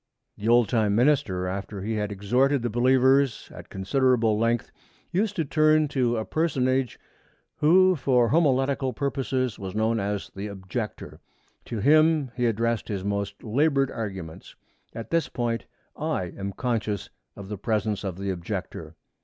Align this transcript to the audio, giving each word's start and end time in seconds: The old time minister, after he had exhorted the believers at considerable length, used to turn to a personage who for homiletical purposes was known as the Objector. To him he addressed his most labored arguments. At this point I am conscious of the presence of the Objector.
The 0.35 0.47
old 0.47 0.67
time 0.67 0.95
minister, 0.95 1.45
after 1.47 1.83
he 1.83 1.93
had 1.93 2.11
exhorted 2.11 2.63
the 2.63 2.71
believers 2.71 3.51
at 3.53 3.69
considerable 3.69 4.35
length, 4.35 4.71
used 5.11 5.35
to 5.35 5.45
turn 5.45 5.87
to 5.89 6.17
a 6.17 6.25
personage 6.25 6.99
who 7.57 7.95
for 7.95 8.29
homiletical 8.29 8.93
purposes 8.93 9.59
was 9.59 9.75
known 9.75 9.99
as 9.99 10.31
the 10.35 10.47
Objector. 10.47 11.19
To 11.65 11.81
him 11.81 12.31
he 12.35 12.47
addressed 12.47 12.87
his 12.87 13.03
most 13.03 13.43
labored 13.43 13.91
arguments. 13.91 14.55
At 14.95 15.11
this 15.11 15.29
point 15.29 15.67
I 15.95 16.33
am 16.35 16.53
conscious 16.53 17.11
of 17.35 17.47
the 17.49 17.57
presence 17.59 18.03
of 18.03 18.17
the 18.17 18.31
Objector. 18.31 18.95